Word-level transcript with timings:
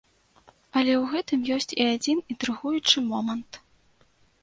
Але 0.77 0.93
ў 1.01 1.11
гэтым 1.11 1.45
ёсць 1.57 1.75
і 1.81 1.89
адзін 1.93 2.25
інтрыгуючы 2.37 3.07
момант. 3.15 3.65